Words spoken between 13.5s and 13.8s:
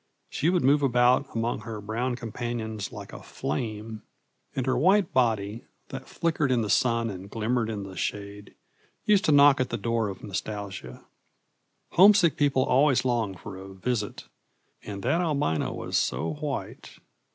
a